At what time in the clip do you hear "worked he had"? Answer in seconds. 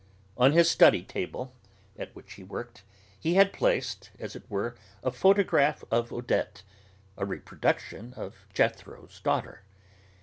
2.43-3.53